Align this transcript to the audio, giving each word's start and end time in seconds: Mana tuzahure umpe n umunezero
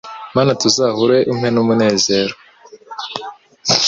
Mana 0.35 0.51
tuzahure 0.61 1.17
umpe 1.31 1.47
n 1.51 1.57
umunezero 1.63 2.33